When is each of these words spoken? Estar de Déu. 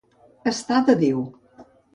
Estar 0.51 0.81
de 0.87 0.97
Déu. 1.03 1.23